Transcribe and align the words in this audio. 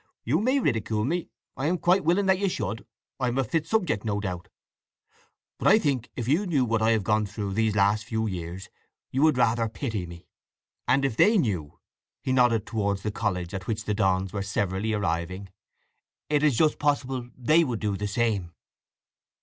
You 0.23 0.39
may 0.39 0.59
ridicule 0.59 1.05
me—I 1.05 1.67
am 1.67 1.77
quite 1.77 2.03
willing 2.03 2.25
that 2.25 2.39
you 2.39 2.49
should—I 2.49 3.27
am 3.27 3.37
a 3.37 3.43
fit 3.43 3.67
subject, 3.67 4.03
no 4.03 4.19
doubt. 4.19 4.47
But 5.59 5.67
I 5.67 5.77
think 5.77 6.09
if 6.15 6.27
you 6.27 6.47
knew 6.47 6.65
what 6.65 6.81
I 6.81 6.89
have 6.89 7.03
gone 7.03 7.27
through 7.27 7.53
these 7.53 7.75
last 7.75 8.05
few 8.05 8.25
years 8.25 8.67
you 9.11 9.21
would 9.21 9.37
rather 9.37 9.69
pity 9.69 10.07
me. 10.07 10.25
And 10.87 11.05
if 11.05 11.15
they 11.17 11.37
knew"—he 11.37 12.31
nodded 12.33 12.65
towards 12.65 13.03
the 13.03 13.11
college 13.11 13.53
at 13.53 13.67
which 13.67 13.83
the 13.83 13.93
dons 13.93 14.33
were 14.33 14.41
severally 14.41 14.91
arriving—"it 14.93 16.41
is 16.43 16.57
just 16.57 16.79
possible 16.79 17.29
they 17.37 17.63
would 17.63 17.79
do 17.79 17.95
the 17.95 18.07
same." 18.07 18.53